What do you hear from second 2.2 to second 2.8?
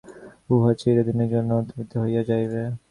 যাইবে।